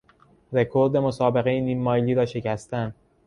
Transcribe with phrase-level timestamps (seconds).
[0.53, 2.95] رکورد مسابقهی نیم مایلی را شکستن